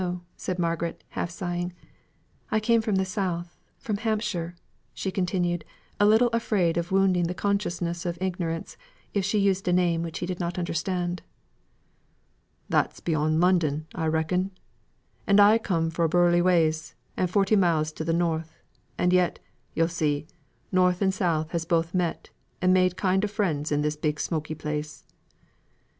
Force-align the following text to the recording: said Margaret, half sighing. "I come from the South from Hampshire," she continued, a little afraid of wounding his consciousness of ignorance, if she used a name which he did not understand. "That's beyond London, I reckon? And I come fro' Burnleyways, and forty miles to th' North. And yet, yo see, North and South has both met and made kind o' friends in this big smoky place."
said 0.35 0.57
Margaret, 0.57 1.03
half 1.09 1.29
sighing. 1.29 1.73
"I 2.49 2.59
come 2.59 2.81
from 2.81 2.95
the 2.95 3.05
South 3.05 3.55
from 3.77 3.97
Hampshire," 3.97 4.55
she 4.95 5.11
continued, 5.11 5.63
a 5.99 6.07
little 6.07 6.29
afraid 6.29 6.75
of 6.75 6.91
wounding 6.91 7.27
his 7.27 7.35
consciousness 7.37 8.03
of 8.03 8.17
ignorance, 8.19 8.77
if 9.13 9.23
she 9.23 9.37
used 9.37 9.67
a 9.67 9.71
name 9.71 10.01
which 10.01 10.17
he 10.17 10.25
did 10.25 10.39
not 10.39 10.57
understand. 10.57 11.21
"That's 12.67 12.99
beyond 12.99 13.41
London, 13.41 13.85
I 13.93 14.07
reckon? 14.07 14.49
And 15.27 15.39
I 15.39 15.59
come 15.59 15.91
fro' 15.91 16.09
Burnleyways, 16.09 16.95
and 17.15 17.29
forty 17.29 17.55
miles 17.55 17.91
to 17.91 18.03
th' 18.03 18.15
North. 18.15 18.57
And 18.97 19.13
yet, 19.13 19.37
yo 19.75 19.85
see, 19.85 20.25
North 20.71 21.03
and 21.03 21.13
South 21.13 21.51
has 21.51 21.63
both 21.63 21.93
met 21.93 22.31
and 22.59 22.73
made 22.73 22.97
kind 22.97 23.23
o' 23.23 23.27
friends 23.27 23.71
in 23.71 23.83
this 23.83 23.95
big 23.97 24.19
smoky 24.19 24.55
place." 24.55 25.05